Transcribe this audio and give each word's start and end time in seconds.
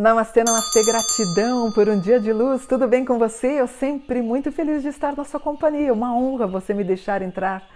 Namastê, 0.00 0.42
namastê, 0.42 0.82
gratidão 0.82 1.70
por 1.72 1.86
um 1.86 2.00
dia 2.00 2.18
de 2.18 2.32
luz. 2.32 2.66
Tudo 2.66 2.88
bem 2.88 3.04
com 3.04 3.18
você? 3.18 3.60
Eu 3.60 3.66
sempre 3.66 4.22
muito 4.22 4.50
feliz 4.50 4.80
de 4.80 4.88
estar 4.88 5.14
na 5.14 5.24
sua 5.24 5.38
companhia. 5.38 5.92
Uma 5.92 6.16
honra 6.16 6.46
você 6.46 6.72
me 6.72 6.82
deixar 6.82 7.20
entrar 7.20 7.68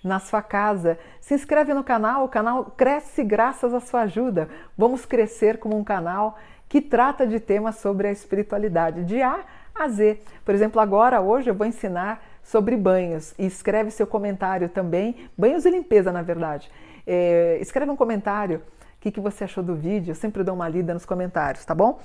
na 0.00 0.20
sua 0.20 0.40
casa. 0.40 0.96
Se 1.20 1.34
inscreve 1.34 1.74
no 1.74 1.82
canal, 1.82 2.26
o 2.26 2.28
canal 2.28 2.66
cresce 2.76 3.24
graças 3.24 3.74
à 3.74 3.80
sua 3.80 4.02
ajuda. 4.02 4.48
Vamos 4.78 5.04
crescer 5.04 5.58
como 5.58 5.76
um 5.76 5.82
canal 5.82 6.38
que 6.68 6.80
trata 6.80 7.26
de 7.26 7.40
temas 7.40 7.74
sobre 7.78 8.06
a 8.06 8.12
espiritualidade, 8.12 9.02
de 9.02 9.20
A 9.20 9.40
a 9.74 9.88
Z. 9.88 10.20
Por 10.44 10.54
exemplo, 10.54 10.80
agora, 10.80 11.20
hoje, 11.20 11.50
eu 11.50 11.54
vou 11.56 11.66
ensinar 11.66 12.22
sobre 12.44 12.76
banhos. 12.76 13.34
E 13.36 13.46
escreve 13.46 13.90
seu 13.90 14.06
comentário 14.06 14.68
também, 14.68 15.28
banhos 15.36 15.64
e 15.64 15.70
limpeza, 15.70 16.12
na 16.12 16.22
verdade. 16.22 16.70
É, 17.04 17.58
escreve 17.60 17.90
um 17.90 17.96
comentário 17.96 18.62
que, 19.04 19.10
que 19.10 19.20
você 19.20 19.44
achou 19.44 19.62
do 19.62 19.74
vídeo. 19.74 20.12
Eu 20.12 20.14
sempre 20.14 20.42
dou 20.42 20.54
uma 20.54 20.66
lida 20.66 20.94
nos 20.94 21.04
comentários, 21.04 21.62
tá 21.62 21.74
bom? 21.74 22.00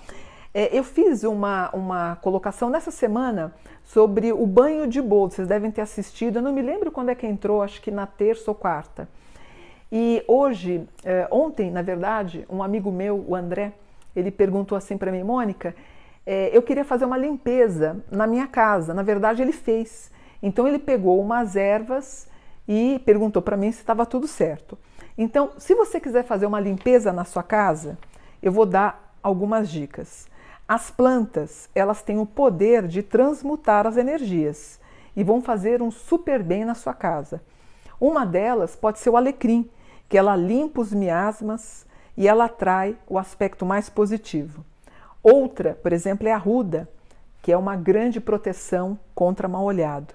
É, 0.54 0.78
eu 0.78 0.84
fiz 0.84 1.24
uma, 1.24 1.70
uma 1.72 2.18
colocação 2.18 2.70
nessa 2.70 2.92
semana 2.92 3.54
sobre 3.86 4.34
o 4.34 4.46
banho 4.46 4.86
de 4.86 5.02
bolo. 5.02 5.32
Vocês 5.32 5.48
devem 5.48 5.72
ter 5.72 5.80
assistido. 5.82 6.38
Eu 6.38 6.42
não 6.42 6.52
me 6.52 6.62
lembro 6.62 6.92
quando 6.92 7.10
é 7.10 7.16
que 7.16 7.26
entrou, 7.26 7.62
acho 7.62 7.82
que 7.82 7.90
na 7.90 8.06
terça 8.06 8.52
ou 8.52 8.56
quarta. 8.56 9.08
E 9.90 10.24
hoje, 10.28 10.86
é, 11.06 11.26
ontem, 11.32 11.72
na 11.72 11.82
verdade, 11.82 12.46
um 12.50 12.62
amigo 12.62 12.92
meu, 12.92 13.24
o 13.26 13.34
André, 13.34 13.72
ele 14.14 14.30
perguntou 14.30 14.78
assim 14.78 14.98
para 14.98 15.12
mim, 15.12 15.24
Mônica, 15.24 15.74
é, 16.26 16.56
eu 16.56 16.62
queria 16.62 16.84
fazer 16.84 17.06
uma 17.06 17.18
limpeza 17.18 18.04
na 18.12 18.28
minha 18.28 18.46
casa. 18.46 18.94
Na 18.94 19.04
verdade, 19.04 19.42
ele 19.42 19.54
fez. 19.54 20.12
Então, 20.44 20.68
ele 20.68 20.80
pegou 20.80 21.22
umas 21.22 21.56
ervas 21.56 22.28
e 22.68 23.02
perguntou 23.06 23.42
para 23.42 23.56
mim 23.56 23.72
se 23.72 23.80
estava 23.80 24.06
tudo 24.06 24.28
certo. 24.28 24.78
Então, 25.22 25.52
se 25.58 25.76
você 25.76 26.00
quiser 26.00 26.24
fazer 26.24 26.46
uma 26.46 26.62
limpeza 26.62 27.12
na 27.12 27.26
sua 27.26 27.44
casa, 27.44 27.98
eu 28.42 28.54
vou 28.54 28.66
dar 28.66 29.14
algumas 29.22 29.70
dicas. 29.70 30.30
As 30.66 30.90
plantas, 30.90 31.70
elas 31.76 32.02
têm 32.02 32.18
o 32.20 32.26
poder 32.26 32.88
de 32.88 33.04
transmutar 33.04 33.86
as 33.86 33.98
energias 33.98 34.80
e 35.18 35.22
vão 35.22 35.42
fazer 35.42 35.82
um 35.82 35.92
super 35.92 36.42
bem 36.42 36.64
na 36.64 36.74
sua 36.74 36.94
casa. 36.94 37.42
Uma 38.00 38.26
delas 38.26 38.78
pode 38.78 39.00
ser 39.00 39.10
o 39.10 39.18
alecrim, 39.18 39.70
que 40.08 40.18
ela 40.18 40.38
limpa 40.38 40.80
os 40.80 40.94
miasmas 40.94 41.86
e 42.16 42.26
ela 42.26 42.46
atrai 42.46 42.96
o 43.06 43.20
aspecto 43.20 43.66
mais 43.66 43.90
positivo. 43.90 44.64
Outra, 45.22 45.78
por 45.84 45.92
exemplo, 45.92 46.30
é 46.30 46.32
a 46.32 46.38
ruda, 46.38 46.88
que 47.42 47.52
é 47.52 47.58
uma 47.58 47.76
grande 47.76 48.22
proteção 48.22 48.98
contra 49.14 49.50
mal 49.50 49.66
olhado. 49.66 50.14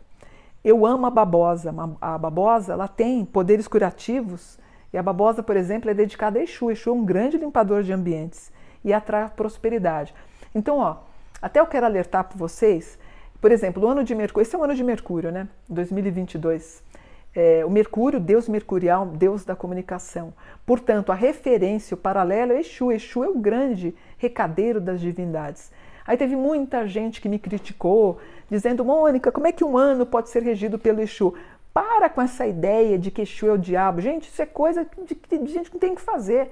Eu 0.64 0.86
amo 0.86 1.04
a 1.04 1.10
babosa. 1.10 1.74
A 2.00 2.16
babosa 2.16 2.72
ela 2.72 2.88
tem 2.88 3.22
poderes 3.22 3.68
curativos 3.68 4.63
e 4.94 4.96
a 4.96 5.02
babosa, 5.02 5.42
por 5.42 5.56
exemplo, 5.56 5.90
é 5.90 5.94
dedicada 5.94 6.38
a 6.38 6.42
Exu. 6.44 6.70
Exu 6.70 6.88
é 6.88 6.92
um 6.92 7.04
grande 7.04 7.36
limpador 7.36 7.82
de 7.82 7.92
ambientes 7.92 8.52
e 8.84 8.92
atrai 8.92 9.28
prosperidade. 9.28 10.14
Então, 10.54 10.78
ó, 10.78 10.98
até 11.42 11.58
eu 11.58 11.66
quero 11.66 11.84
alertar 11.84 12.22
para 12.22 12.38
vocês, 12.38 12.96
por 13.40 13.50
exemplo, 13.50 13.82
o 13.82 13.88
ano 13.88 14.04
de 14.04 14.14
Mercúrio, 14.14 14.46
esse 14.46 14.54
é 14.54 14.58
o 14.58 14.62
ano 14.62 14.72
de 14.72 14.84
Mercúrio, 14.84 15.32
né? 15.32 15.48
2022. 15.68 16.80
É, 17.34 17.64
o 17.64 17.70
Mercúrio, 17.70 18.20
Deus 18.20 18.48
mercurial, 18.48 19.04
Deus 19.04 19.44
da 19.44 19.56
comunicação. 19.56 20.32
Portanto, 20.64 21.10
a 21.10 21.16
referência, 21.16 21.96
o 21.96 21.98
paralelo 21.98 22.52
é 22.52 22.60
Exu. 22.60 22.92
Exu 22.92 23.24
é 23.24 23.28
o 23.28 23.36
grande 23.36 23.96
recadeiro 24.16 24.80
das 24.80 25.00
divindades. 25.00 25.72
Aí 26.06 26.16
teve 26.16 26.36
muita 26.36 26.86
gente 26.86 27.20
que 27.20 27.28
me 27.28 27.40
criticou, 27.40 28.20
dizendo, 28.48 28.84
Mônica, 28.84 29.32
como 29.32 29.48
é 29.48 29.50
que 29.50 29.64
um 29.64 29.76
ano 29.76 30.06
pode 30.06 30.28
ser 30.28 30.44
regido 30.44 30.78
pelo 30.78 31.00
Exu? 31.00 31.34
Para 31.74 32.08
com 32.08 32.22
essa 32.22 32.46
ideia 32.46 32.96
de 32.96 33.10
que 33.10 33.22
Exu 33.22 33.48
é 33.48 33.52
o 33.52 33.58
diabo. 33.58 34.00
Gente, 34.00 34.28
isso 34.28 34.40
é 34.40 34.46
coisa 34.46 34.86
de, 35.04 35.38
de 35.38 35.52
gente 35.52 35.68
que 35.68 35.76
tem 35.76 35.92
que 35.92 36.00
fazer. 36.00 36.50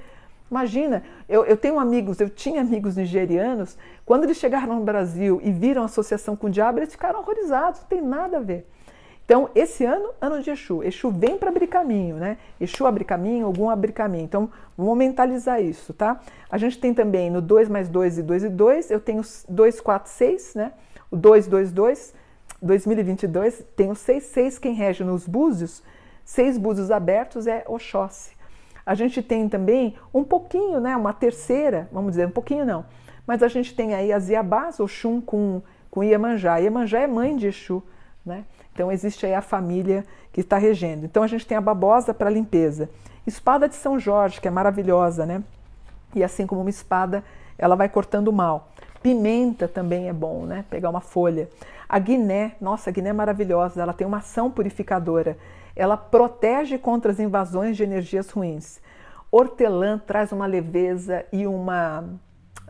Imagina, 0.50 1.04
eu, 1.28 1.44
eu, 1.46 1.56
tenho 1.56 1.78
amigos, 1.78 2.20
eu 2.20 2.28
tinha 2.28 2.60
amigos 2.60 2.96
nigerianos, 2.96 3.78
quando 4.04 4.24
eles 4.24 4.36
chegaram 4.36 4.74
no 4.74 4.84
Brasil 4.84 5.40
e 5.42 5.50
viram 5.50 5.82
a 5.82 5.84
associação 5.86 6.36
com 6.36 6.48
o 6.48 6.50
diabo, 6.50 6.80
eles 6.80 6.92
ficaram 6.92 7.20
horrorizados, 7.20 7.80
não 7.80 7.86
tem 7.86 8.02
nada 8.02 8.36
a 8.38 8.40
ver. 8.40 8.66
Então, 9.24 9.48
esse 9.54 9.84
ano, 9.84 10.10
ano 10.20 10.42
de 10.42 10.50
Exu. 10.50 10.82
Exu 10.82 11.10
vem 11.10 11.38
para 11.38 11.48
abrir 11.48 11.68
caminho, 11.68 12.16
né? 12.16 12.36
Exu 12.60 12.84
abre 12.84 13.04
caminho, 13.04 13.46
algum 13.46 13.70
abre 13.70 13.92
caminho. 13.92 14.24
Então, 14.24 14.50
vamos 14.76 14.98
mentalizar 14.98 15.62
isso, 15.62 15.94
tá? 15.94 16.20
A 16.50 16.58
gente 16.58 16.78
tem 16.78 16.92
também 16.92 17.30
no 17.30 17.40
2 17.40 17.68
mais 17.68 17.88
2 17.88 18.18
e 18.18 18.22
2 18.22 18.44
e 18.44 18.48
2, 18.48 18.90
eu 18.90 19.00
tenho 19.00 19.22
2, 19.48 19.80
4, 19.80 20.10
6, 20.10 20.54
né? 20.56 20.72
O 21.10 21.16
2, 21.16 21.46
2, 21.46 21.72
2, 21.72 22.14
2022, 22.62 23.64
tenho 23.76 23.94
seis, 23.94 24.24
seis 24.24 24.58
quem 24.58 24.72
rege 24.72 25.02
nos 25.02 25.26
búzios, 25.26 25.82
seis 26.24 26.56
búzios 26.56 26.90
abertos 26.90 27.46
é 27.46 27.64
Oxóssi. 27.66 28.36
A 28.86 28.94
gente 28.94 29.22
tem 29.22 29.48
também 29.48 29.96
um 30.14 30.24
pouquinho, 30.24 30.80
né, 30.80 30.96
uma 30.96 31.12
terceira, 31.12 31.88
vamos 31.92 32.12
dizer, 32.12 32.26
um 32.26 32.30
pouquinho 32.30 32.64
não, 32.64 32.84
mas 33.26 33.42
a 33.42 33.48
gente 33.48 33.74
tem 33.74 33.94
aí 33.94 34.12
as 34.12 34.28
Iabás, 34.28 34.80
Oxum 34.80 35.20
com, 35.20 35.62
com 35.90 36.02
Iemanjá. 36.02 36.56
Iemanjá 36.58 37.00
é 37.00 37.06
mãe 37.06 37.36
de 37.36 37.48
Exu, 37.48 37.82
né? 38.24 38.44
Então 38.72 38.90
existe 38.90 39.26
aí 39.26 39.34
a 39.34 39.42
família 39.42 40.04
que 40.32 40.40
está 40.40 40.56
regendo. 40.56 41.04
Então 41.04 41.22
a 41.22 41.26
gente 41.26 41.46
tem 41.46 41.56
a 41.56 41.60
babosa 41.60 42.14
para 42.14 42.30
limpeza. 42.30 42.88
Espada 43.26 43.68
de 43.68 43.74
São 43.74 43.98
Jorge, 43.98 44.40
que 44.40 44.48
é 44.48 44.50
maravilhosa, 44.50 45.26
né? 45.26 45.42
E 46.14 46.24
assim 46.24 46.46
como 46.46 46.60
uma 46.60 46.70
espada, 46.70 47.22
ela 47.56 47.76
vai 47.76 47.88
cortando 47.88 48.28
o 48.28 48.32
mal. 48.32 48.71
Pimenta 49.02 49.66
também 49.66 50.08
é 50.08 50.12
bom, 50.12 50.46
né? 50.46 50.64
Pegar 50.70 50.90
uma 50.90 51.00
folha. 51.00 51.48
A 51.88 51.98
guiné, 51.98 52.56
nossa, 52.60 52.90
a 52.90 52.92
guiné 52.92 53.10
é 53.10 53.12
maravilhosa, 53.12 53.82
ela 53.82 53.92
tem 53.92 54.06
uma 54.06 54.18
ação 54.18 54.50
purificadora. 54.50 55.36
Ela 55.74 55.96
protege 55.96 56.78
contra 56.78 57.10
as 57.10 57.18
invasões 57.18 57.76
de 57.76 57.82
energias 57.82 58.30
ruins. 58.30 58.80
Hortelã 59.30 59.98
traz 59.98 60.30
uma 60.32 60.46
leveza 60.46 61.24
e 61.32 61.46
uma 61.46 62.04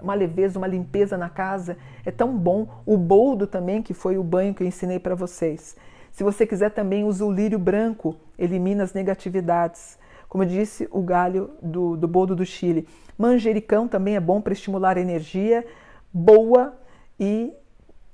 uma 0.01 0.15
leveza, 0.15 0.59
uma 0.59 0.67
limpeza 0.67 1.17
na 1.17 1.29
casa. 1.29 1.77
É 2.05 2.11
tão 2.11 2.37
bom. 2.37 2.67
O 2.85 2.97
boldo 2.97 3.47
também, 3.47 3.83
que 3.83 3.95
foi 3.95 4.19
o 4.19 4.25
banho 4.25 4.53
que 4.53 4.63
eu 4.63 4.67
ensinei 4.67 4.99
para 4.99 5.15
vocês. 5.15 5.77
Se 6.11 6.25
você 6.25 6.47
quiser 6.47 6.71
também, 6.71 7.05
usa 7.05 7.25
o 7.25 7.31
lírio 7.31 7.59
branco, 7.59 8.17
elimina 8.39 8.83
as 8.83 8.93
negatividades. 8.93 9.99
Como 10.29 10.43
eu 10.45 10.49
disse, 10.49 10.89
o 10.91 11.03
galho 11.03 11.51
do, 11.63 11.97
do 11.97 12.09
boldo 12.09 12.35
do 12.35 12.45
Chile. 12.45 12.89
Manjericão 13.17 13.87
também 13.87 14.17
é 14.17 14.21
bom 14.21 14.41
para 14.41 14.53
estimular 14.53 14.97
a 14.97 15.01
energia 15.01 15.65
boa 16.13 16.79
e 17.19 17.53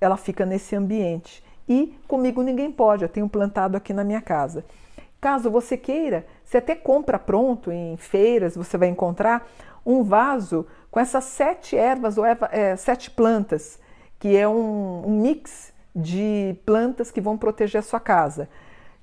ela 0.00 0.16
fica 0.16 0.46
nesse 0.46 0.76
ambiente. 0.76 1.42
E 1.68 1.98
comigo 2.06 2.42
ninguém 2.42 2.70
pode, 2.70 3.02
eu 3.02 3.08
tenho 3.08 3.28
plantado 3.28 3.76
aqui 3.76 3.92
na 3.92 4.04
minha 4.04 4.20
casa. 4.20 4.64
Caso 5.20 5.50
você 5.50 5.76
queira, 5.76 6.26
você 6.44 6.58
até 6.58 6.74
compra 6.74 7.18
pronto 7.18 7.72
em 7.72 7.96
feiras, 7.96 8.54
você 8.54 8.78
vai 8.78 8.88
encontrar 8.88 9.46
um 9.84 10.02
vaso 10.02 10.66
com 10.90 11.00
essas 11.00 11.24
sete 11.24 11.76
ervas 11.76 12.16
ou 12.16 12.24
é, 12.24 12.76
sete 12.76 13.10
plantas, 13.10 13.78
que 14.18 14.36
é 14.36 14.48
um, 14.48 15.02
um 15.06 15.20
mix 15.20 15.72
de 15.94 16.56
plantas 16.64 17.10
que 17.10 17.20
vão 17.20 17.36
proteger 17.36 17.80
a 17.80 17.82
sua 17.82 17.98
casa. 17.98 18.48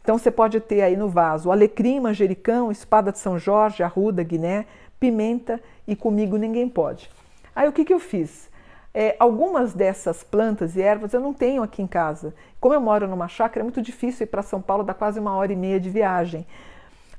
Então 0.01 0.17
você 0.17 0.31
pode 0.31 0.59
ter 0.59 0.81
aí 0.81 0.95
no 0.95 1.09
vaso 1.09 1.51
alecrim, 1.51 2.00
manjericão, 2.00 2.72
espada 2.72 3.11
de 3.11 3.19
São 3.19 3.38
Jorge, 3.38 3.84
arruda, 3.84 4.23
guiné, 4.23 4.66
pimenta 5.00 5.59
e 5.88 5.95
comigo 5.95 6.38
ninguém 6.38 6.69
pode. 6.69 7.09
Aí 7.55 7.67
o 7.67 7.73
que, 7.73 7.84
que 7.84 7.94
eu 7.94 8.00
fiz? 8.00 8.50
É, 8.97 9.13
algumas 9.19 9.73
dessas 9.73 10.23
plantas 10.23 10.78
e 10.78 10.81
ervas 10.81 11.13
eu 11.13 11.19
não 11.19 11.33
tenho 11.33 11.61
aqui 11.61 11.81
em 11.81 11.88
casa. 11.88 12.33
Como 12.61 12.73
eu 12.73 12.79
moro 12.79 13.06
numa 13.09 13.28
chácara, 13.28 13.59
é 13.59 13.63
muito 13.63 13.81
difícil 13.81 14.23
ir 14.23 14.28
para 14.28 14.41
São 14.41 14.61
Paulo, 14.61 14.85
dá 14.85 14.94
quase 14.94 15.19
uma 15.19 15.35
hora 15.35 15.51
e 15.51 15.56
meia 15.56 15.81
de 15.81 15.89
viagem. 15.89 16.47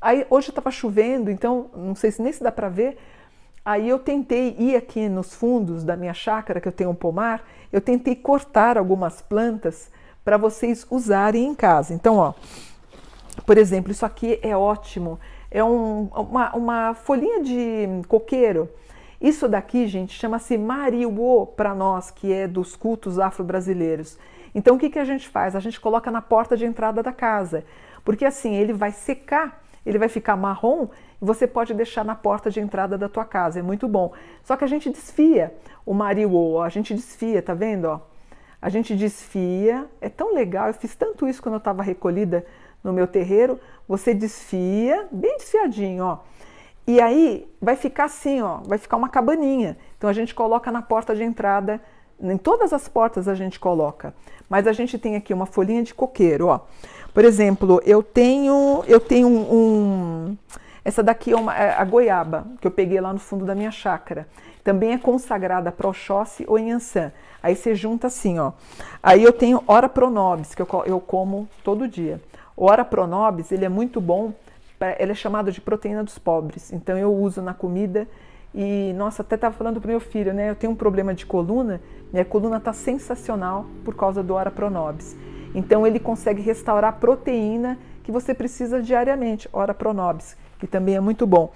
Aí 0.00 0.26
hoje 0.30 0.48
estava 0.48 0.70
chovendo, 0.70 1.30
então 1.30 1.66
não 1.76 1.94
sei 1.94 2.10
se 2.10 2.22
nem 2.22 2.32
se 2.32 2.42
dá 2.42 2.50
para 2.50 2.70
ver. 2.70 2.96
Aí 3.62 3.86
eu 3.90 3.98
tentei 3.98 4.56
ir 4.58 4.74
aqui 4.74 5.06
nos 5.06 5.34
fundos 5.34 5.84
da 5.84 5.98
minha 5.98 6.14
chácara, 6.14 6.62
que 6.62 6.68
eu 6.68 6.72
tenho 6.72 6.88
um 6.88 6.94
pomar, 6.94 7.44
eu 7.70 7.82
tentei 7.82 8.16
cortar 8.16 8.78
algumas 8.78 9.20
plantas 9.20 9.90
para 10.24 10.38
vocês 10.38 10.86
usarem 10.90 11.44
em 11.44 11.54
casa. 11.54 11.92
Então, 11.92 12.16
ó, 12.16 12.32
por 13.44 13.58
exemplo, 13.58 13.92
isso 13.92 14.06
aqui 14.06 14.38
é 14.40 14.56
ótimo. 14.56 15.20
É 15.50 15.62
um, 15.62 16.04
uma, 16.04 16.56
uma 16.56 16.94
folhinha 16.94 17.42
de 17.42 17.86
coqueiro 18.08 18.66
isso 19.26 19.48
daqui, 19.48 19.86
gente, 19.86 20.12
chama-se 20.12 20.56
mariuô 20.56 21.46
para 21.46 21.74
nós, 21.74 22.10
que 22.10 22.32
é 22.32 22.46
dos 22.46 22.76
cultos 22.76 23.18
afro-brasileiros. 23.18 24.18
Então, 24.54 24.76
o 24.76 24.78
que, 24.78 24.88
que 24.88 24.98
a 24.98 25.04
gente 25.04 25.28
faz? 25.28 25.56
A 25.56 25.60
gente 25.60 25.80
coloca 25.80 26.10
na 26.10 26.22
porta 26.22 26.56
de 26.56 26.64
entrada 26.64 27.02
da 27.02 27.12
casa, 27.12 27.64
porque 28.04 28.24
assim 28.24 28.54
ele 28.54 28.72
vai 28.72 28.92
secar, 28.92 29.62
ele 29.84 29.98
vai 29.98 30.08
ficar 30.08 30.36
marrom 30.36 30.88
e 31.20 31.24
você 31.24 31.46
pode 31.46 31.74
deixar 31.74 32.04
na 32.04 32.14
porta 32.14 32.50
de 32.50 32.60
entrada 32.60 32.96
da 32.96 33.08
tua 33.08 33.24
casa. 33.24 33.58
É 33.58 33.62
muito 33.62 33.88
bom. 33.88 34.12
Só 34.44 34.56
que 34.56 34.64
a 34.64 34.68
gente 34.68 34.90
desfia 34.90 35.52
o 35.84 35.92
mariuô, 35.92 36.60
a 36.60 36.68
gente 36.68 36.94
desfia, 36.94 37.42
tá 37.42 37.52
vendo? 37.52 37.86
Ó? 37.86 38.00
A 38.62 38.68
gente 38.68 38.94
desfia, 38.94 39.86
é 40.00 40.08
tão 40.08 40.34
legal. 40.34 40.68
Eu 40.68 40.74
fiz 40.74 40.94
tanto 40.94 41.26
isso 41.26 41.42
quando 41.42 41.54
eu 41.54 41.58
estava 41.58 41.82
recolhida 41.82 42.46
no 42.82 42.92
meu 42.92 43.06
terreiro. 43.06 43.58
Você 43.88 44.14
desfia, 44.14 45.08
bem 45.10 45.36
desfiadinho, 45.36 46.04
ó 46.04 46.20
e 46.86 47.00
aí 47.00 47.48
vai 47.60 47.76
ficar 47.76 48.04
assim, 48.04 48.40
ó, 48.40 48.58
vai 48.64 48.78
ficar 48.78 48.96
uma 48.96 49.08
cabaninha. 49.08 49.76
Então 49.98 50.08
a 50.08 50.12
gente 50.12 50.34
coloca 50.34 50.70
na 50.70 50.82
porta 50.82 51.14
de 51.14 51.22
entrada, 51.22 51.80
em 52.20 52.36
todas 52.36 52.72
as 52.72 52.88
portas 52.88 53.26
a 53.28 53.34
gente 53.34 53.58
coloca. 53.58 54.14
Mas 54.48 54.66
a 54.66 54.72
gente 54.72 54.98
tem 54.98 55.16
aqui 55.16 55.34
uma 55.34 55.46
folhinha 55.46 55.82
de 55.82 55.92
coqueiro, 55.92 56.46
ó. 56.46 56.60
Por 57.12 57.24
exemplo, 57.24 57.80
eu 57.84 58.02
tenho, 58.02 58.84
eu 58.86 59.00
tenho 59.00 59.26
um, 59.26 59.54
um 59.54 60.36
essa 60.84 61.02
daqui 61.02 61.32
é, 61.32 61.36
uma, 61.36 61.52
é 61.56 61.74
a 61.74 61.84
goiaba 61.84 62.46
que 62.60 62.66
eu 62.66 62.70
peguei 62.70 63.00
lá 63.00 63.12
no 63.12 63.18
fundo 63.18 63.44
da 63.44 63.56
minha 63.56 63.72
chácara. 63.72 64.28
também 64.62 64.92
é 64.92 64.98
consagrada 64.98 65.72
para 65.72 65.88
Oxóssi 65.88 66.44
ou 66.46 66.58
Yansan. 66.58 67.10
Aí 67.42 67.56
você 67.56 67.74
junta 67.74 68.06
assim, 68.06 68.38
ó. 68.38 68.52
Aí 69.02 69.22
eu 69.22 69.32
tenho 69.32 69.62
Ora 69.66 69.88
Pronobis, 69.88 70.54
que 70.54 70.62
eu, 70.62 70.68
eu 70.86 71.00
como 71.00 71.48
todo 71.64 71.88
dia. 71.88 72.20
O 72.56 72.66
Ora 72.66 72.84
Pronobis, 72.84 73.50
ele 73.50 73.64
é 73.64 73.68
muito 73.68 74.00
bom, 74.00 74.32
ele 74.98 75.12
é 75.12 75.14
chamado 75.14 75.50
de 75.50 75.60
proteína 75.60 76.04
dos 76.04 76.18
pobres. 76.18 76.72
Então 76.72 76.96
eu 76.96 77.14
uso 77.14 77.40
na 77.40 77.54
comida 77.54 78.06
e, 78.54 78.92
nossa, 78.94 79.22
até 79.22 79.34
estava 79.34 79.54
falando 79.54 79.80
para 79.80 79.90
meu 79.90 80.00
filho, 80.00 80.32
né? 80.32 80.50
Eu 80.50 80.54
tenho 80.54 80.72
um 80.72 80.76
problema 80.76 81.14
de 81.14 81.26
coluna, 81.26 81.80
minha 82.12 82.24
coluna 82.24 82.56
está 82.56 82.72
sensacional 82.72 83.66
por 83.84 83.94
causa 83.94 84.22
do 84.22 84.34
Ora 84.34 84.50
Pronobis. 84.50 85.16
Então 85.54 85.86
ele 85.86 85.98
consegue 85.98 86.42
restaurar 86.42 86.90
a 86.90 86.92
proteína 86.92 87.78
que 88.02 88.12
você 88.12 88.32
precisa 88.32 88.80
diariamente, 88.80 89.48
Ora 89.52 89.74
Pronobis, 89.74 90.36
que 90.58 90.66
também 90.66 90.94
é 90.96 91.00
muito 91.00 91.26
bom. 91.26 91.52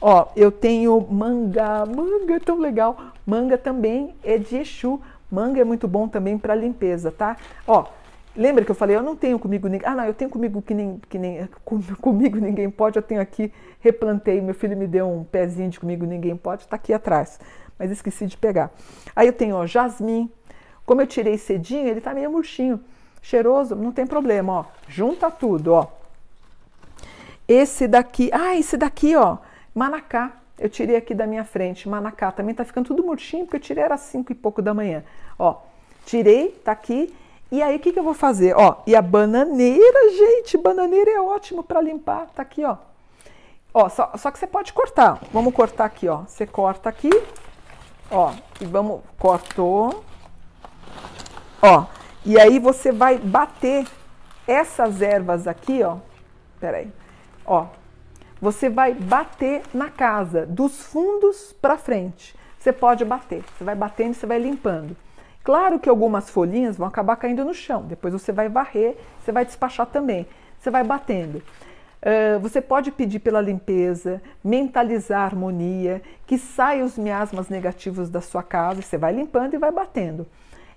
Ó, 0.00 0.26
eu 0.36 0.52
tenho 0.52 1.00
manga, 1.10 1.86
manga 1.86 2.34
é 2.34 2.38
tão 2.38 2.58
legal. 2.58 2.96
Manga 3.26 3.56
também 3.56 4.14
é 4.22 4.36
de 4.36 4.56
Exu. 4.56 5.00
Manga 5.30 5.60
é 5.60 5.64
muito 5.64 5.88
bom 5.88 6.06
também 6.06 6.36
para 6.36 6.54
limpeza, 6.54 7.10
tá? 7.10 7.36
Ó, 7.66 7.86
lembra 8.36 8.64
que 8.64 8.70
eu 8.70 8.74
falei, 8.74 8.96
eu 8.96 9.02
não 9.02 9.16
tenho 9.16 9.38
comigo 9.38 9.68
ninguém. 9.68 9.88
Ah, 9.88 9.94
não, 9.94 10.04
eu 10.04 10.14
tenho 10.14 10.30
comigo 10.30 10.60
que 10.62 10.74
nem, 10.74 11.00
que 11.08 11.18
nem 11.18 11.48
comigo 12.00 12.38
ninguém 12.38 12.70
pode. 12.70 12.96
Eu 12.96 13.02
tenho 13.02 13.20
aqui, 13.20 13.52
replantei, 13.80 14.40
meu 14.40 14.54
filho 14.54 14.76
me 14.76 14.86
deu 14.86 15.08
um 15.08 15.24
pezinho 15.24 15.70
de 15.70 15.80
comigo 15.80 16.04
ninguém 16.04 16.36
pode, 16.36 16.66
tá 16.66 16.76
aqui 16.76 16.92
atrás. 16.92 17.40
Mas 17.78 17.90
esqueci 17.90 18.26
de 18.26 18.36
pegar. 18.36 18.70
Aí 19.14 19.26
eu 19.26 19.32
tenho, 19.32 19.56
ó, 19.56 19.66
jasmim. 19.66 20.30
Como 20.86 21.00
eu 21.00 21.06
tirei 21.06 21.38
cedinho, 21.38 21.88
ele 21.88 22.00
tá 22.00 22.12
meio 22.12 22.30
murchinho. 22.30 22.80
Cheiroso, 23.22 23.74
não 23.74 23.90
tem 23.90 24.06
problema, 24.06 24.52
ó. 24.52 24.64
Junta 24.86 25.30
tudo, 25.30 25.72
ó. 25.72 25.88
Esse 27.48 27.88
daqui, 27.88 28.30
ah, 28.32 28.56
esse 28.56 28.76
daqui, 28.76 29.16
ó, 29.16 29.38
Manacá. 29.74 30.32
Eu 30.58 30.68
tirei 30.68 30.94
aqui 30.96 31.14
da 31.14 31.26
minha 31.26 31.44
frente, 31.44 31.88
Manacá. 31.88 32.30
Também 32.30 32.54
tá 32.54 32.64
ficando 32.64 32.86
tudo 32.86 33.02
murchinho, 33.02 33.44
porque 33.44 33.56
eu 33.56 33.60
tirei 33.60 33.82
era 33.82 33.96
cinco 33.96 34.30
e 34.30 34.34
pouco 34.34 34.62
da 34.62 34.72
manhã. 34.72 35.02
Ó, 35.38 35.56
tirei, 36.04 36.50
tá 36.64 36.72
aqui. 36.72 37.14
E 37.54 37.62
aí, 37.62 37.76
o 37.76 37.78
que, 37.78 37.92
que 37.92 37.98
eu 38.00 38.02
vou 38.02 38.14
fazer? 38.14 38.52
Ó, 38.56 38.82
e 38.84 38.96
a 38.96 39.00
bananeira, 39.00 40.10
gente, 40.10 40.58
bananeira 40.58 41.12
é 41.12 41.20
ótimo 41.20 41.62
para 41.62 41.80
limpar. 41.80 42.26
Tá 42.34 42.42
aqui, 42.42 42.64
ó. 42.64 42.78
Ó, 43.72 43.88
só, 43.88 44.10
só 44.16 44.32
que 44.32 44.40
você 44.40 44.46
pode 44.48 44.72
cortar. 44.72 45.20
Vamos 45.32 45.54
cortar 45.54 45.84
aqui, 45.84 46.08
ó. 46.08 46.22
Você 46.26 46.48
corta 46.48 46.88
aqui, 46.88 47.10
ó, 48.10 48.32
e 48.60 48.64
vamos, 48.64 49.02
cortou. 49.20 50.02
Ó, 51.62 51.84
e 52.26 52.40
aí 52.40 52.58
você 52.58 52.90
vai 52.90 53.18
bater 53.18 53.86
essas 54.48 55.00
ervas 55.00 55.46
aqui, 55.46 55.80
ó. 55.84 55.98
Peraí. 56.58 56.92
Ó, 57.46 57.66
você 58.40 58.68
vai 58.68 58.94
bater 58.94 59.62
na 59.72 59.90
casa, 59.90 60.44
dos 60.44 60.82
fundos 60.86 61.52
para 61.62 61.78
frente. 61.78 62.34
Você 62.58 62.72
pode 62.72 63.04
bater, 63.04 63.44
você 63.56 63.62
vai 63.62 63.76
batendo 63.76 64.14
você 64.14 64.26
vai 64.26 64.40
limpando. 64.40 64.96
Claro 65.44 65.78
que 65.78 65.90
algumas 65.90 66.30
folhinhas 66.30 66.78
vão 66.78 66.88
acabar 66.88 67.16
caindo 67.16 67.44
no 67.44 67.52
chão, 67.52 67.82
depois 67.82 68.14
você 68.14 68.32
vai 68.32 68.48
varrer, 68.48 68.96
você 69.22 69.30
vai 69.30 69.44
despachar 69.44 69.86
também. 69.86 70.26
Você 70.58 70.70
vai 70.70 70.82
batendo. 70.82 71.42
Uh, 72.00 72.40
você 72.40 72.62
pode 72.62 72.90
pedir 72.90 73.18
pela 73.18 73.42
limpeza, 73.42 74.22
mentalizar 74.42 75.20
a 75.20 75.24
harmonia, 75.24 76.00
que 76.26 76.38
saia 76.38 76.82
os 76.82 76.96
miasmas 76.96 77.50
negativos 77.50 78.08
da 78.08 78.22
sua 78.22 78.42
casa, 78.42 78.80
você 78.80 78.96
vai 78.96 79.12
limpando 79.12 79.52
e 79.52 79.58
vai 79.58 79.70
batendo. 79.70 80.26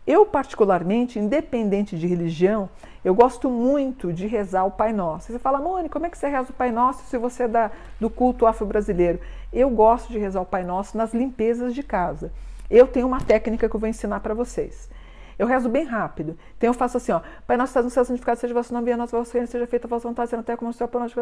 Eu, 0.06 0.26
particularmente, 0.26 1.20
independente 1.20 1.98
de 1.98 2.06
religião, 2.06 2.70
eu 3.04 3.16
gosto 3.16 3.50
muito 3.50 4.12
de 4.12 4.28
rezar 4.28 4.66
o 4.66 4.72
Pai 4.72 4.92
Nosso. 4.92 5.32
Você 5.32 5.40
fala, 5.40 5.60
Mônica, 5.60 5.94
como 5.94 6.06
é 6.06 6.10
que 6.10 6.18
você 6.18 6.28
reza 6.28 6.50
o 6.50 6.54
Pai 6.54 6.72
Nosso 6.72 7.06
se 7.06 7.18
você 7.18 7.44
é 7.44 7.48
da, 7.48 7.72
do 8.00 8.10
culto 8.10 8.46
afro-brasileiro? 8.46 9.20
Eu 9.52 9.70
gosto 9.70 10.12
de 10.12 10.20
rezar 10.20 10.42
o 10.42 10.46
Pai 10.46 10.64
Nosso 10.64 10.98
nas 10.98 11.14
limpezas 11.14 11.74
de 11.74 11.84
casa. 11.84 12.32
Eu 12.70 12.88
tenho 12.88 13.08
uma 13.08 13.22
técnica 13.22 13.70
que 13.70 13.76
eu 13.76 13.80
vou 13.80 13.90
ensinar 13.90 14.20
para 14.20 14.34
vocês. 14.34 14.90
Eu 15.38 15.46
rezo 15.46 15.70
bem 15.70 15.86
rápido. 15.86 16.38
Então 16.58 16.70
eu 16.70 16.74
faço 16.74 16.98
assim, 16.98 17.12
ó, 17.12 17.22
Pai 17.46 17.58
Nosso, 17.58 17.70
estás 17.70 17.86
no 17.86 17.92
céu, 17.92 18.04
santificado 18.04 18.40
seja 18.40 18.54
o 18.54 18.56
vosso 18.56 18.74
nome, 18.74 18.92
a 18.92 18.98
nossa 18.98 19.16
vossa 19.16 19.46
seja 19.46 19.68
feita 19.68 19.88
a 19.88 19.90
vossa 19.90 20.08
vontade, 20.08 20.30
seja 20.30 20.38
na 20.38 20.44
terra 20.44 20.58
como 20.58 20.70
no 20.70 20.74
céu, 20.74 20.88
por 20.88 21.00
nós. 21.00 21.14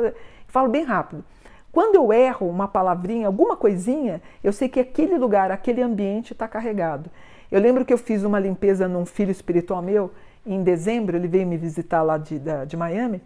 Falo 0.48 0.70
bem 0.70 0.84
rápido. 0.84 1.24
Quando 1.72 1.96
eu 1.96 2.14
erro 2.14 2.48
uma 2.48 2.70
palavrinha, 2.70 3.28
alguma 3.28 3.58
coisinha, 3.58 4.22
eu 4.42 4.54
sei 4.54 4.70
que 4.70 4.80
aquele 4.80 5.18
lugar, 5.18 5.52
aquele 5.52 5.82
ambiente 5.82 6.32
está 6.32 6.48
carregado. 6.48 7.10
Eu 7.52 7.60
lembro 7.60 7.84
que 7.84 7.94
eu 7.94 7.98
fiz 7.98 8.24
uma 8.24 8.40
limpeza 8.40 8.88
num 8.88 9.06
filho 9.06 9.32
espiritual 9.32 9.82
meu, 9.82 10.12
em 10.46 10.64
dezembro, 10.64 11.18
ele 11.18 11.28
veio 11.28 11.46
me 11.46 11.58
visitar 11.58 12.02
lá 12.02 12.18
de, 12.18 12.40
de 12.66 12.78
Miami. 12.78 13.22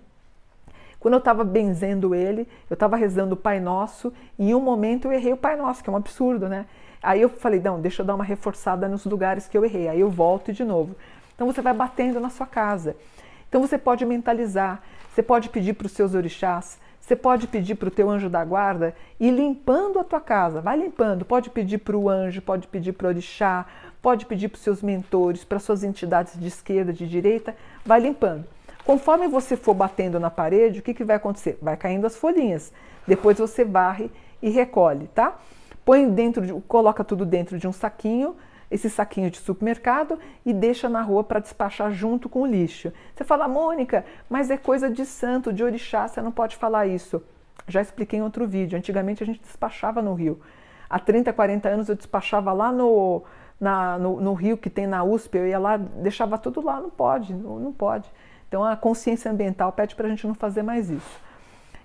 Quando 1.00 1.14
eu 1.14 1.20
estava 1.20 1.44
benzendo 1.44 2.16
ele, 2.16 2.48
eu 2.70 2.74
estava 2.74 2.98
rezando 2.98 3.36
o 3.36 3.38
Pai 3.38 3.60
Nosso, 3.60 4.12
e 4.38 4.50
em 4.50 4.56
um 4.56 4.60
momento 4.60 5.08
eu 5.08 5.12
errei 5.12 5.32
o 5.32 5.38
Pai 5.38 5.56
Nosso, 5.56 5.84
que 5.84 5.90
é 5.90 5.94
um 5.94 5.96
absurdo, 5.96 6.50
né? 6.50 6.66
Aí 7.02 7.22
eu 7.22 7.30
falei, 7.30 7.60
não, 7.60 7.80
deixa 7.80 8.02
eu 8.02 8.06
dar 8.06 8.16
uma 8.16 8.24
reforçada 8.24 8.88
nos 8.88 9.06
lugares 9.06 9.48
que 9.48 9.58
eu 9.58 9.64
errei. 9.64 9.88
Aí 9.88 10.00
eu 10.00 10.10
volto 10.10 10.52
de 10.52 10.64
novo. 10.64 10.96
Então 11.34 11.48
você 11.48 11.62
vai 11.62 11.74
batendo 11.74 12.20
na 12.20 12.30
sua 12.30 12.46
casa. 12.46 12.96
Então 13.48 13.62
você 13.62 13.78
pode 13.78 14.06
mentalizar, 14.06 14.84
você 15.12 15.24
pode 15.24 15.50
pedir 15.50 15.74
para 15.74 15.88
os 15.88 15.94
seus 15.94 16.14
orixás, 16.14 16.78
você 17.10 17.16
pode 17.16 17.48
pedir 17.48 17.74
para 17.74 17.88
o 17.88 17.92
teu 17.92 18.08
anjo 18.08 18.30
da 18.30 18.46
guarda 18.46 18.94
e 19.20 19.32
limpando 19.32 19.98
a 19.98 20.04
tua 20.04 20.22
casa. 20.22 20.62
Vai 20.62 20.78
limpando. 20.78 21.26
Pode 21.26 21.50
pedir 21.50 21.80
para 21.80 21.98
o 21.98 22.08
anjo, 22.08 22.42
pode 22.42 22.68
pedir 22.68 22.94
para 22.94 23.08
o 23.08 23.10
orixá, 23.10 23.66
pode 24.00 24.28
pedir 24.28 24.50
para 24.50 24.58
os 24.58 24.62
seus 24.62 24.84
mentores, 24.84 25.44
para 25.44 25.58
suas 25.58 25.84
entidades 25.84 26.40
de 26.40 26.48
esquerda, 26.48 26.94
de 26.94 27.08
direita. 27.08 27.56
Vai 27.84 28.00
limpando. 28.00 28.46
Conforme 28.86 29.28
você 29.28 29.56
for 29.56 29.74
batendo 29.74 30.20
na 30.20 30.30
parede, 30.30 30.80
o 30.80 30.84
que, 30.84 30.94
que 30.94 31.04
vai 31.04 31.16
acontecer? 31.16 31.58
Vai 31.62 31.76
caindo 31.76 32.06
as 32.06 32.16
folhinhas. 32.16 32.72
Depois 33.08 33.40
você 33.40 33.66
varre 33.66 34.12
e 34.42 34.50
recolhe, 34.50 35.08
tá? 35.08 35.36
Põe 35.90 36.08
dentro, 36.08 36.46
de, 36.46 36.54
coloca 36.68 37.04
tudo 37.04 37.26
dentro 37.26 37.58
de 37.58 37.68
um 37.68 37.72
saquinho 37.72 38.36
esse 38.70 38.88
saquinho 38.92 39.32
de 39.32 39.38
supermercado 39.40 40.20
e 40.46 40.54
deixa 40.54 40.88
na 40.88 41.02
rua 41.02 41.24
para 41.24 41.40
despachar 41.40 41.92
junto 41.92 42.30
com 42.30 42.44
o 42.44 42.46
lixo. 42.46 42.94
Você 43.16 43.24
fala, 43.24 43.48
Mônica, 43.48 44.06
mas 44.30 44.52
é 44.52 44.58
coisa 44.58 44.88
de 44.88 45.04
santo, 45.04 45.52
de 45.52 45.64
orixá, 45.64 46.08
você 46.08 46.22
não 46.22 46.32
pode 46.32 46.58
falar 46.58 46.86
isso. 46.86 47.24
Já 47.68 47.82
expliquei 47.82 48.20
em 48.20 48.22
outro 48.22 48.48
vídeo. 48.48 48.78
Antigamente 48.78 49.24
a 49.24 49.26
gente 49.26 49.42
despachava 49.42 50.00
no 50.00 50.14
rio. 50.14 50.40
Há 50.88 51.00
30, 51.00 51.34
40 51.34 51.68
anos 51.68 51.90
eu 51.90 51.96
despachava 51.96 52.54
lá 52.54 52.72
no, 52.72 53.24
na, 53.60 53.98
no, 53.98 54.22
no, 54.22 54.36
rio 54.36 54.60
que 54.60 54.70
tem 54.70 54.86
na 54.86 55.04
USP, 55.04 55.40
eu 55.40 55.48
ia 55.48 55.58
lá, 55.58 55.76
deixava 55.78 56.38
tudo 56.38 56.62
lá, 56.62 56.80
não 56.80 56.92
pode, 56.92 57.34
não, 57.34 57.60
não 57.60 57.74
pode. 57.74 58.08
Então 58.48 58.64
a 58.64 58.78
consciência 58.78 59.32
ambiental 59.32 59.72
pede 59.72 59.96
para 59.96 60.06
a 60.06 60.10
gente 60.12 60.28
não 60.28 60.36
fazer 60.36 60.62
mais 60.62 60.92
isso. 60.92 61.29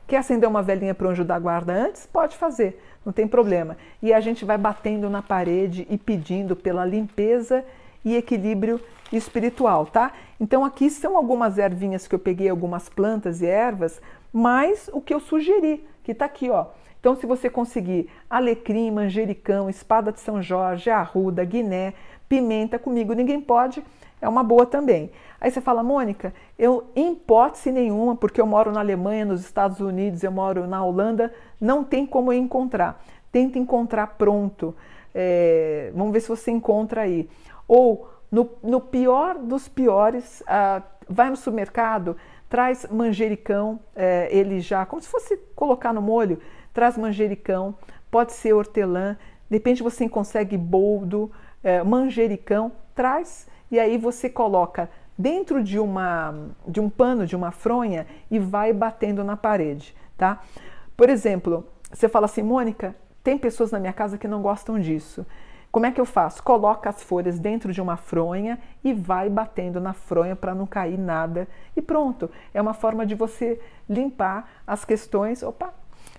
Quer 0.06 0.18
acender 0.18 0.48
uma 0.48 0.62
velhinha 0.62 0.94
para 0.94 1.06
o 1.06 1.10
anjo 1.10 1.24
da 1.24 1.38
guarda 1.38 1.72
antes? 1.72 2.06
Pode 2.06 2.36
fazer, 2.36 2.80
não 3.04 3.12
tem 3.12 3.26
problema. 3.26 3.76
E 4.02 4.12
a 4.12 4.20
gente 4.20 4.44
vai 4.44 4.58
batendo 4.58 5.08
na 5.08 5.22
parede 5.22 5.86
e 5.88 5.96
pedindo 5.96 6.54
pela 6.54 6.84
limpeza 6.84 7.64
e 8.04 8.16
equilíbrio 8.16 8.80
espiritual, 9.12 9.86
tá? 9.86 10.12
Então 10.38 10.64
aqui 10.64 10.90
são 10.90 11.16
algumas 11.16 11.56
ervinhas 11.56 12.06
que 12.06 12.14
eu 12.14 12.18
peguei, 12.18 12.48
algumas 12.48 12.88
plantas 12.88 13.40
e 13.40 13.46
ervas, 13.46 14.00
mais 14.32 14.90
o 14.92 15.00
que 15.00 15.14
eu 15.14 15.20
sugeri, 15.20 15.86
que 16.02 16.12
está 16.12 16.24
aqui, 16.24 16.50
ó. 16.50 16.66
Então, 17.04 17.14
se 17.14 17.26
você 17.26 17.50
conseguir 17.50 18.08
alecrim, 18.30 18.90
manjericão, 18.90 19.68
espada 19.68 20.10
de 20.10 20.20
São 20.20 20.40
Jorge, 20.40 20.88
arruda, 20.88 21.44
guiné, 21.44 21.92
pimenta 22.26 22.78
comigo, 22.78 23.12
ninguém 23.12 23.42
pode, 23.42 23.84
é 24.24 24.28
uma 24.28 24.42
boa 24.42 24.64
também. 24.64 25.10
Aí 25.38 25.50
você 25.50 25.60
fala, 25.60 25.82
Mônica, 25.82 26.32
eu 26.58 26.84
em 26.96 27.12
hipótese 27.12 27.70
nenhuma, 27.70 28.16
porque 28.16 28.40
eu 28.40 28.46
moro 28.46 28.72
na 28.72 28.80
Alemanha, 28.80 29.26
nos 29.26 29.42
Estados 29.42 29.80
Unidos, 29.80 30.22
eu 30.22 30.32
moro 30.32 30.66
na 30.66 30.82
Holanda, 30.82 31.32
não 31.60 31.84
tem 31.84 32.06
como 32.06 32.32
eu 32.32 32.38
encontrar. 32.38 33.04
Tenta 33.30 33.58
encontrar 33.58 34.06
pronto. 34.16 34.74
É, 35.14 35.92
vamos 35.94 36.12
ver 36.12 36.20
se 36.20 36.28
você 36.28 36.50
encontra 36.50 37.02
aí. 37.02 37.28
Ou, 37.68 38.08
no, 38.32 38.48
no 38.62 38.80
pior 38.80 39.36
dos 39.36 39.68
piores, 39.68 40.42
vai 41.06 41.28
no 41.28 41.36
supermercado, 41.36 42.16
traz 42.48 42.86
manjericão, 42.90 43.78
é, 43.94 44.28
ele 44.30 44.60
já, 44.60 44.86
como 44.86 45.02
se 45.02 45.08
fosse 45.08 45.36
colocar 45.54 45.92
no 45.92 46.00
molho, 46.00 46.40
traz 46.72 46.96
manjericão, 46.96 47.74
pode 48.10 48.32
ser 48.32 48.54
hortelã, 48.54 49.18
de 49.50 49.56
repente 49.56 49.82
você 49.82 50.08
consegue 50.08 50.56
boldo, 50.56 51.30
é, 51.64 51.82
manjericão, 51.82 52.70
traz 52.94 53.48
e 53.70 53.80
aí 53.80 53.98
você 53.98 54.30
coloca 54.30 54.88
dentro 55.18 55.64
de, 55.64 55.78
uma, 55.78 56.34
de 56.68 56.80
um 56.80 56.90
pano, 56.90 57.26
de 57.26 57.34
uma 57.34 57.50
fronha 57.50 58.06
e 58.30 58.38
vai 58.38 58.72
batendo 58.72 59.24
na 59.24 59.36
parede, 59.36 59.96
tá? 60.16 60.40
Por 60.96 61.08
exemplo, 61.08 61.66
você 61.90 62.08
fala 62.08 62.26
assim, 62.26 62.42
Mônica, 62.42 62.94
tem 63.22 63.38
pessoas 63.38 63.72
na 63.72 63.80
minha 63.80 63.92
casa 63.92 64.18
que 64.18 64.28
não 64.28 64.42
gostam 64.42 64.78
disso. 64.78 65.26
Como 65.72 65.86
é 65.86 65.90
que 65.90 66.00
eu 66.00 66.04
faço? 66.04 66.40
Coloca 66.40 66.88
as 66.88 67.02
folhas 67.02 67.38
dentro 67.38 67.72
de 67.72 67.80
uma 67.80 67.96
fronha 67.96 68.60
e 68.84 68.92
vai 68.92 69.28
batendo 69.28 69.80
na 69.80 69.92
fronha 69.92 70.36
para 70.36 70.54
não 70.54 70.66
cair 70.66 70.96
nada 70.96 71.48
e 71.74 71.82
pronto. 71.82 72.30
É 72.52 72.62
uma 72.62 72.74
forma 72.74 73.04
de 73.04 73.16
você 73.16 73.60
limpar 73.88 74.48
as 74.64 74.84
questões. 74.84 75.42
Opa! 75.42 75.74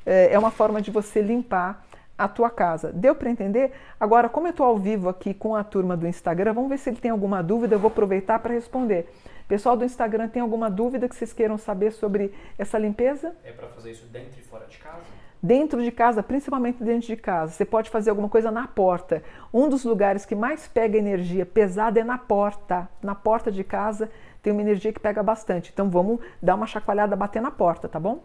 É, 0.06 0.34
é 0.34 0.40
uma 0.40 0.52
forma 0.52 0.82
de 0.82 0.92
você 0.92 1.22
limpar 1.22 1.85
a 2.18 2.28
tua 2.28 2.50
casa. 2.50 2.92
Deu 2.94 3.14
para 3.14 3.30
entender? 3.30 3.72
Agora, 4.00 4.30
como 4.30 4.48
eu 4.48 4.52
estou 4.52 4.66
ao 4.66 4.78
vivo 4.78 5.10
aqui 5.10 5.34
com 5.34 5.56
a 5.56 5.64
turma 5.64 5.98
do 5.98 6.08
Instagram, 6.08 6.54
vamos 6.54 6.70
ver 6.70 6.78
se 6.78 6.90
ele 6.90 6.98
tem 6.98 7.12
alguma 7.12 7.42
dúvida, 7.44 7.76
eu 7.76 7.80
vou 7.80 7.90
aproveitar 7.90 8.40
para 8.40 8.54
responder. 8.54 9.10
Pessoal 9.48 9.78
do 9.78 9.86
Instagram, 9.86 10.28
tem 10.28 10.42
alguma 10.42 10.70
dúvida 10.70 11.08
que 11.08 11.16
vocês 11.16 11.32
queiram 11.32 11.58
saber 11.58 11.92
sobre 11.92 12.34
essa 12.58 12.80
limpeza? 12.80 13.36
É 13.44 13.52
para 13.52 13.68
fazer 13.68 13.92
isso 13.92 14.08
dentro 14.08 14.40
e 14.40 14.42
fora 14.42 14.66
de 14.66 14.78
casa? 14.78 15.04
Dentro 15.42 15.84
de 15.84 15.92
casa, 15.92 16.24
principalmente 16.24 16.84
dentro 16.84 17.06
de 17.06 17.16
casa, 17.16 17.52
você 17.52 17.64
pode 17.64 17.92
fazer 17.92 18.10
alguma 18.10 18.28
coisa 18.28 18.50
na 18.50 18.66
porta. 18.68 19.22
Um 19.54 19.70
dos 19.70 19.84
lugares 19.84 20.26
que 20.26 20.34
mais 20.34 20.68
pega 20.68 20.98
energia 20.98 21.46
pesada 21.46 22.00
é 22.00 22.04
na 22.04 22.18
porta. 22.18 22.90
Na 23.04 23.14
porta 23.14 23.52
de 23.52 23.64
casa 23.64 24.10
tem 24.42 24.52
uma 24.52 24.62
energia 24.62 24.92
que 24.92 25.00
pega 25.00 25.22
bastante. 25.22 25.70
Então 25.72 25.88
vamos 25.88 26.20
dar 26.42 26.56
uma 26.56 26.66
chacoalhada, 26.66 27.16
bater 27.16 27.44
na 27.44 27.52
porta, 27.52 27.88
tá 27.88 28.00
bom? 28.00 28.24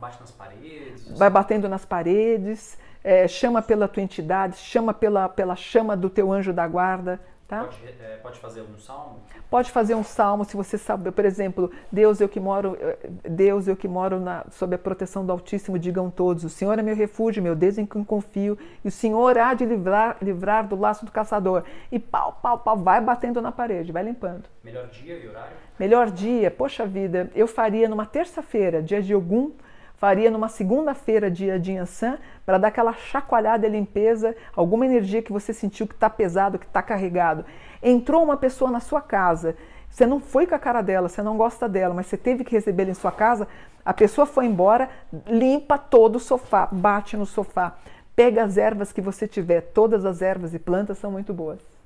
Bate 0.00 0.20
nas 0.20 0.30
paredes. 0.30 1.18
Vai 1.18 1.30
batendo 1.30 1.68
nas 1.68 1.84
paredes, 1.84 2.78
é, 3.02 3.26
chama 3.26 3.60
pela 3.60 3.88
tua 3.88 4.02
entidade, 4.02 4.56
chama 4.56 4.94
pela, 4.94 5.28
pela 5.28 5.56
chama 5.56 5.96
do 5.96 6.08
teu 6.08 6.32
anjo 6.32 6.52
da 6.52 6.66
guarda, 6.66 7.20
Tá? 7.48 7.64
Pode, 7.64 7.78
é, 7.86 8.16
pode, 8.16 8.38
fazer 8.38 8.60
um 8.60 8.76
salmo? 8.76 9.22
Pode 9.48 9.70
fazer 9.70 9.94
um 9.94 10.04
salmo 10.04 10.44
se 10.44 10.54
você 10.54 10.76
sabe, 10.76 11.10
por 11.10 11.24
exemplo, 11.24 11.72
Deus 11.90 12.20
eu 12.20 12.28
que 12.28 12.38
moro, 12.38 12.76
eh, 12.78 13.08
Deus 13.26 13.66
eu 13.66 13.74
que 13.74 13.88
moro 13.88 14.20
na, 14.20 14.44
sob 14.50 14.74
a 14.74 14.78
proteção 14.78 15.24
do 15.24 15.32
Altíssimo, 15.32 15.78
digam 15.78 16.10
todos, 16.10 16.44
o 16.44 16.50
Senhor 16.50 16.78
é 16.78 16.82
meu 16.82 16.94
refúgio, 16.94 17.42
meu 17.42 17.56
Deus 17.56 17.78
em 17.78 17.86
quem 17.86 18.04
confio, 18.04 18.58
e 18.84 18.88
o 18.88 18.90
Senhor 18.90 19.38
há 19.38 19.54
de 19.54 19.64
livrar, 19.64 20.18
livrar 20.20 20.68
do 20.68 20.76
laço 20.76 21.06
do 21.06 21.10
caçador. 21.10 21.64
E 21.90 21.98
pau, 21.98 22.38
pau, 22.42 22.58
pau, 22.58 22.76
vai 22.76 23.00
batendo 23.00 23.40
na 23.40 23.50
parede, 23.50 23.92
vai 23.92 24.02
limpando. 24.02 24.44
Melhor 24.62 24.86
dia 24.88 25.16
e 25.16 25.26
horário? 25.26 25.56
Melhor 25.78 26.10
dia, 26.10 26.50
poxa 26.50 26.84
vida, 26.84 27.30
eu 27.34 27.48
faria 27.48 27.88
numa 27.88 28.04
terça-feira, 28.04 28.82
dia 28.82 29.00
de 29.00 29.14
algum 29.14 29.52
faria 29.98 30.30
numa 30.30 30.48
segunda-feira, 30.48 31.30
de 31.30 31.72
Yansan, 31.72 32.18
para 32.46 32.56
dar 32.56 32.68
aquela 32.68 32.92
chacoalhada 32.92 33.66
e 33.66 33.70
limpeza, 33.70 34.34
alguma 34.54 34.86
energia 34.86 35.22
que 35.22 35.32
você 35.32 35.52
sentiu 35.52 35.86
que 35.86 35.94
está 35.94 36.08
pesado, 36.08 36.58
que 36.58 36.66
está 36.66 36.80
carregado. 36.80 37.44
Entrou 37.82 38.22
uma 38.22 38.36
pessoa 38.36 38.70
na 38.70 38.80
sua 38.80 39.00
casa, 39.00 39.56
você 39.90 40.06
não 40.06 40.20
foi 40.20 40.46
com 40.46 40.54
a 40.54 40.58
cara 40.58 40.82
dela, 40.82 41.08
você 41.08 41.22
não 41.22 41.36
gosta 41.36 41.68
dela, 41.68 41.92
mas 41.92 42.06
você 42.06 42.16
teve 42.16 42.44
que 42.44 42.52
recebê-la 42.52 42.90
em 42.90 42.94
sua 42.94 43.10
casa, 43.10 43.48
a 43.84 43.92
pessoa 43.92 44.26
foi 44.26 44.46
embora, 44.46 44.88
limpa 45.26 45.76
todo 45.76 46.16
o 46.16 46.20
sofá, 46.20 46.68
bate 46.70 47.16
no 47.16 47.26
sofá, 47.26 47.76
pega 48.14 48.44
as 48.44 48.56
ervas 48.56 48.92
que 48.92 49.00
você 49.00 49.26
tiver, 49.26 49.60
todas 49.60 50.04
as 50.04 50.22
ervas 50.22 50.54
e 50.54 50.58
plantas 50.58 50.98
são 50.98 51.10
muito 51.10 51.34
boas. 51.34 51.77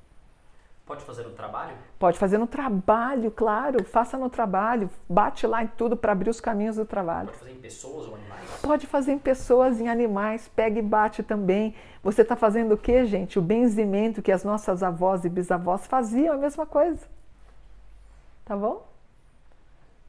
Pode 0.85 1.05
fazer 1.05 1.23
no 1.23 1.31
trabalho? 1.31 1.75
Pode 1.97 2.19
fazer 2.19 2.37
no 2.37 2.45
trabalho, 2.45 3.31
claro. 3.31 3.85
Faça 3.85 4.17
no 4.17 4.29
trabalho. 4.29 4.89
Bate 5.07 5.47
lá 5.47 5.63
em 5.63 5.67
tudo 5.67 5.95
para 5.95 6.11
abrir 6.11 6.29
os 6.29 6.41
caminhos 6.41 6.75
do 6.75 6.85
trabalho. 6.85 7.27
Pode 7.27 7.39
fazer 7.39 7.51
em 7.51 7.59
pessoas 7.59 8.07
ou 8.07 8.15
animais? 8.15 8.49
Pode 8.61 8.87
fazer 8.87 9.11
em 9.13 9.19
pessoas, 9.19 9.79
em 9.79 9.87
animais. 9.87 10.49
Pega 10.53 10.79
e 10.79 10.81
bate 10.81 11.23
também. 11.23 11.73
Você 12.03 12.21
está 12.21 12.35
fazendo 12.35 12.73
o 12.73 12.77
que, 12.77 13.05
gente? 13.05 13.39
O 13.39 13.41
benzimento 13.41 14.21
que 14.21 14.31
as 14.31 14.43
nossas 14.43 14.83
avós 14.83 15.23
e 15.23 15.29
bisavós 15.29 15.87
faziam, 15.87 16.35
a 16.35 16.37
mesma 16.37 16.65
coisa. 16.65 17.07
Tá 18.43 18.57
bom? 18.57 18.85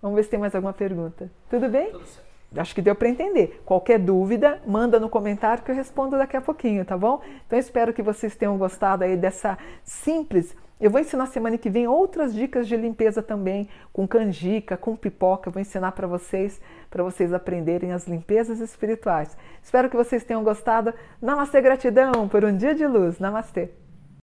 Vamos 0.03 0.17
ver 0.17 0.25
se 0.25 0.31
tem 0.31 0.41
mais 0.41 0.57
alguma 0.57 0.73
pergunta. 0.73 1.31
Tudo 1.49 1.69
bem? 1.69 1.93
Tudo 1.93 2.05
certo. 2.05 2.25
Acho 2.57 2.75
que 2.75 2.83
deu 2.83 2.95
para 2.95 3.09
entender. 3.09 3.63
Qualquer 3.65 3.99
dúvida, 3.99 4.61
manda 4.67 5.01
no 5.01 5.09
comentário 5.09 5.63
que 5.63 5.71
eu 5.71 5.75
respondo 5.75 6.17
daqui 6.17 6.37
a 6.37 6.41
pouquinho, 6.41 6.85
tá 6.85 6.97
bom? 6.97 7.21
Então 7.47 7.59
espero 7.59 7.93
que 7.93 8.03
vocês 8.03 8.37
tenham 8.37 8.57
gostado 8.59 9.03
aí 9.03 9.17
dessa 9.17 9.59
simples 9.83 10.55
eu 10.81 10.91
vou 10.91 11.01
ensinar 11.01 11.27
semana 11.27 11.57
que 11.57 11.71
vem 11.71 11.87
outras 11.87 12.35
dicas 12.35 12.67
de 12.67 12.77
limpeza 12.77 13.23
também, 13.23 13.69
com 13.93 14.09
canjica, 14.09 14.77
com 14.77 14.97
pipoca. 14.97 15.49
Eu 15.49 15.53
vou 15.53 15.63
ensinar 15.63 15.93
para 15.93 16.07
vocês, 16.07 16.61
para 16.91 17.03
vocês 17.03 17.33
aprenderem 17.33 17.93
as 17.93 18.07
limpezas 18.09 18.61
espirituais. 18.61 19.37
Espero 19.63 19.89
que 19.89 19.97
vocês 19.97 20.25
tenham 20.25 20.43
gostado. 20.43 20.93
Namastê, 21.23 21.61
gratidão 21.61 22.29
por 22.29 22.45
um 22.45 22.57
dia 22.57 22.75
de 22.75 22.87
luz. 22.87 23.19
Namastê. 23.19 23.84